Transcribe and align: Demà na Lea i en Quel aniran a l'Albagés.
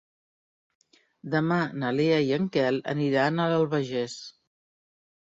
Demà 1.35 1.59
na 1.83 1.93
Lea 1.99 2.17
i 2.31 2.35
en 2.41 2.49
Quel 2.57 2.83
aniran 2.97 3.39
a 3.39 3.49
l'Albagés. 3.55 4.21